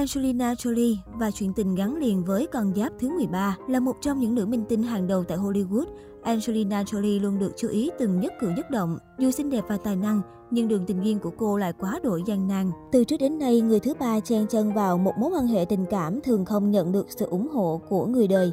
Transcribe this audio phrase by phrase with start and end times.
[0.00, 4.20] Angelina Jolie và chuyện tình gắn liền với con giáp thứ 13 là một trong
[4.20, 5.84] những nữ minh tinh hàng đầu tại Hollywood.
[6.22, 8.98] Angelina Jolie luôn được chú ý từng nhất cử nhất động.
[9.18, 12.22] Dù xinh đẹp và tài năng, nhưng đường tình duyên của cô lại quá đổi
[12.26, 12.70] gian nan.
[12.92, 15.84] Từ trước đến nay, người thứ ba chen chân vào một mối quan hệ tình
[15.90, 18.52] cảm thường không nhận được sự ủng hộ của người đời.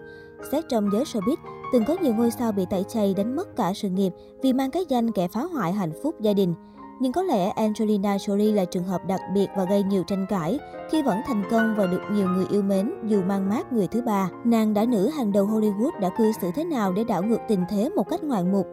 [0.52, 1.38] Xét trong giới showbiz,
[1.74, 4.72] từng có nhiều ngôi sao bị tẩy chay đánh mất cả sự nghiệp vì mang
[4.72, 6.54] cái danh kẻ phá hoại hạnh phúc gia đình.
[7.00, 10.60] Nhưng có lẽ Angelina Jolie là trường hợp đặc biệt và gây nhiều tranh cãi
[10.92, 14.02] khi vẫn thành công và được nhiều người yêu mến dù mang mát người thứ
[14.02, 14.30] ba.
[14.44, 17.64] Nàng đã nữ hàng đầu Hollywood đã cư xử thế nào để đảo ngược tình
[17.70, 18.68] thế một cách ngoạn mục.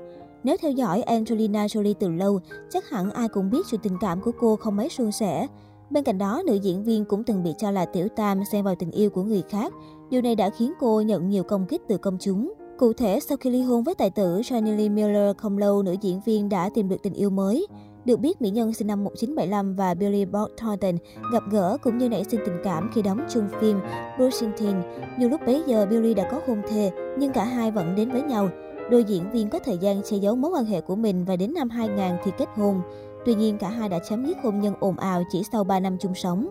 [0.44, 4.20] Nếu theo dõi Angelina Jolie từ lâu, chắc hẳn ai cũng biết sự tình cảm
[4.20, 5.46] của cô không mấy suôn sẻ.
[5.90, 8.74] Bên cạnh đó, nữ diễn viên cũng từng bị cho là tiểu tam xen vào
[8.74, 9.72] tình yêu của người khác.
[10.10, 12.52] Điều này đã khiến cô nhận nhiều công kích từ công chúng.
[12.78, 15.96] Cụ thể, sau khi ly hôn với tài tử Johnny Lee Miller không lâu, nữ
[16.00, 17.66] diễn viên đã tìm được tình yêu mới.
[18.04, 20.94] Được biết, mỹ nhân sinh năm 1975 và Billy Bob Thornton
[21.32, 23.80] gặp gỡ cũng như nảy sinh tình cảm khi đóng chung phim
[24.16, 24.82] Brushington.
[25.18, 28.22] Nhiều lúc bấy giờ Billy đã có hôn thề, nhưng cả hai vẫn đến với
[28.22, 28.48] nhau.
[28.90, 31.54] Đôi diễn viên có thời gian che giấu mối quan hệ của mình và đến
[31.54, 32.80] năm 2000 thì kết hôn.
[33.26, 35.96] Tuy nhiên, cả hai đã chấm dứt hôn nhân ồn ào chỉ sau 3 năm
[36.00, 36.48] chung sống.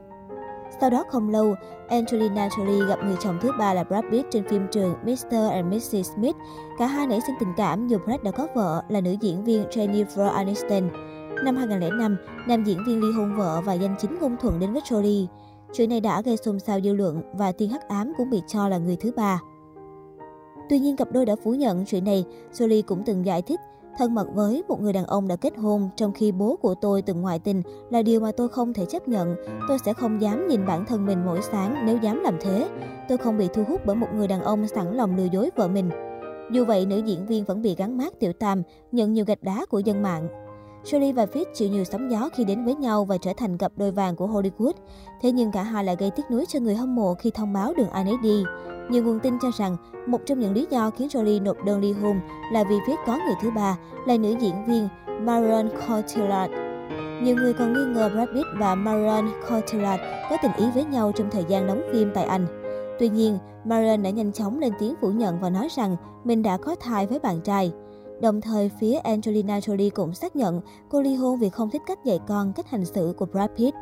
[0.81, 1.55] Sau đó không lâu,
[1.87, 5.51] Angelina Jolie gặp người chồng thứ ba là Brad Pitt trên phim trường Mr.
[5.51, 6.09] and Mrs.
[6.15, 6.35] Smith.
[6.79, 9.63] Cả hai nảy sinh tình cảm dù Brad đã có vợ là nữ diễn viên
[9.63, 10.89] Jennifer Aniston.
[11.41, 12.17] Năm 2005,
[12.47, 15.27] nam diễn viên ly hôn vợ và danh chính ngôn thuận đến với Jolie.
[15.73, 18.67] Chuyện này đã gây xôn xao dư luận và tiên hắc ám cũng bị cho
[18.67, 19.41] là người thứ ba.
[20.69, 22.25] Tuy nhiên, cặp đôi đã phủ nhận chuyện này.
[22.53, 23.59] Jolie cũng từng giải thích,
[23.97, 27.01] thân mật với một người đàn ông đã kết hôn trong khi bố của tôi
[27.01, 29.35] từng ngoại tình là điều mà tôi không thể chấp nhận.
[29.67, 32.69] Tôi sẽ không dám nhìn bản thân mình mỗi sáng nếu dám làm thế.
[33.09, 35.67] Tôi không bị thu hút bởi một người đàn ông sẵn lòng lừa dối vợ
[35.67, 35.89] mình.
[36.51, 39.65] Dù vậy, nữ diễn viên vẫn bị gắn mát tiểu tam, nhận nhiều gạch đá
[39.69, 40.27] của dân mạng.
[40.85, 43.71] Jolie và Fitz chịu nhiều sóng gió khi đến với nhau và trở thành cặp
[43.75, 44.73] đôi vàng của Hollywood.
[45.21, 47.73] Thế nhưng cả hai lại gây tiếc nuối cho người hâm mộ khi thông báo
[47.73, 48.43] đường ai nấy đi.
[48.89, 51.91] Nhiều nguồn tin cho rằng một trong những lý do khiến Jolie nộp đơn ly
[51.91, 52.19] hôn
[52.51, 54.87] là vì Fitz có người thứ ba là nữ diễn viên
[55.21, 56.53] Marion Cotillard.
[57.23, 61.11] Nhiều người còn nghi ngờ Brad Pitt và Marion Cotillard có tình ý với nhau
[61.15, 62.47] trong thời gian đóng phim tại Anh.
[62.99, 66.57] Tuy nhiên, Marion đã nhanh chóng lên tiếng phủ nhận và nói rằng mình đã
[66.57, 67.71] có thai với bạn trai.
[68.23, 72.05] Đồng thời, phía Angelina Jolie cũng xác nhận cô ly hôn vì không thích cách
[72.05, 73.75] dạy con, cách hành xử của Brad Pitt.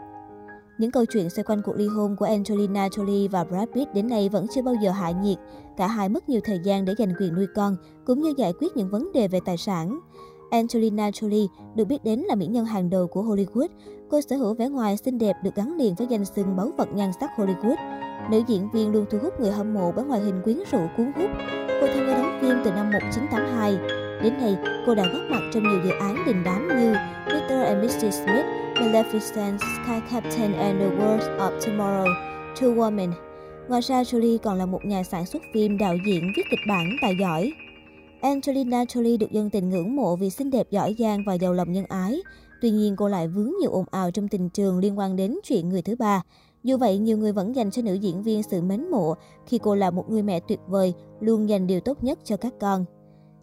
[0.77, 4.07] Những câu chuyện xoay quanh cuộc ly hôn của Angelina Jolie và Brad Pitt đến
[4.07, 5.37] nay vẫn chưa bao giờ hạ nhiệt.
[5.77, 7.75] Cả hai mất nhiều thời gian để giành quyền nuôi con,
[8.05, 9.99] cũng như giải quyết những vấn đề về tài sản.
[10.51, 13.67] Angelina Jolie được biết đến là mỹ nhân hàng đầu của Hollywood.
[14.09, 16.89] Cô sở hữu vẻ ngoài xinh đẹp được gắn liền với danh xưng báu vật
[16.93, 17.75] nhan sắc Hollywood.
[18.31, 21.05] Nữ diễn viên luôn thu hút người hâm mộ bởi ngoại hình quyến rũ cuốn
[21.05, 21.29] hút.
[21.81, 24.10] Cô tham gia đóng phim từ năm 1982.
[24.23, 26.93] Đến nay, cô đã góp mặt trong nhiều dự án đình đám như
[27.25, 27.65] Mr.
[27.65, 27.99] and Mrs.
[27.99, 28.45] Smith,
[28.75, 32.05] Maleficent, Sky Captain and the World of Tomorrow,
[32.55, 33.11] Two Women.
[33.69, 36.85] Ngoài ra, Jolie còn là một nhà sản xuất phim, đạo diễn, viết kịch bản
[37.01, 37.51] tài giỏi.
[38.21, 41.71] Angelina Jolie được dân tình ngưỡng mộ vì xinh đẹp giỏi giang và giàu lòng
[41.71, 42.21] nhân ái.
[42.61, 45.69] Tuy nhiên, cô lại vướng nhiều ồn ào trong tình trường liên quan đến chuyện
[45.69, 46.21] người thứ ba.
[46.63, 49.13] Dù vậy, nhiều người vẫn dành cho nữ diễn viên sự mến mộ
[49.45, 52.53] khi cô là một người mẹ tuyệt vời, luôn dành điều tốt nhất cho các
[52.59, 52.85] con.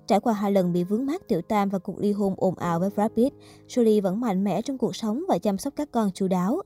[0.08, 2.80] Trải qua hai lần bị vướng mắc tiểu tam và cuộc ly hôn ồn ào
[2.80, 3.36] với Brad Pitt,
[3.68, 6.62] Jolie vẫn mạnh mẽ trong cuộc sống và chăm sóc các con chu đáo.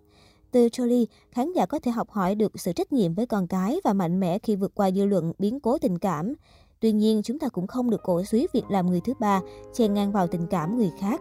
[0.50, 3.80] Từ Jolie, khán giả có thể học hỏi được sự trách nhiệm với con cái
[3.84, 6.32] và mạnh mẽ khi vượt qua dư luận biến cố tình cảm.
[6.80, 9.41] Tuy nhiên, chúng ta cũng không được cổ suý việc làm người thứ ba,
[9.72, 11.20] chèn ngang vào tình cảm người khác.